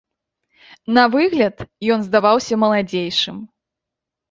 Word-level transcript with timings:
На 0.99 1.03
выгляд 1.15 1.61
ён 1.97 2.07
здаваўся 2.09 2.61
маладзейшым. 2.65 3.37